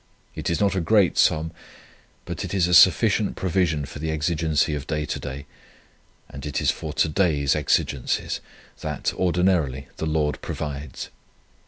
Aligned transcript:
It 0.33 0.49
is 0.49 0.59
not 0.59 0.75
a 0.75 0.81
great 0.81 1.15
sum, 1.19 1.51
but 2.25 2.43
it 2.43 2.55
is 2.55 2.67
a 2.67 2.73
sufficient 2.73 3.35
provision 3.35 3.85
for 3.85 3.99
the 3.99 4.09
exigency 4.09 4.73
of 4.73 4.87
to 4.87 5.05
day; 5.05 5.45
and 6.27 6.43
it 6.43 6.59
is 6.59 6.71
for 6.71 6.91
to 6.93 7.07
day's 7.07 7.55
exigencies, 7.55 8.39
that, 8.79 9.13
ordinarily, 9.13 9.89
the 9.97 10.07
Lord 10.07 10.41
provides. 10.41 11.09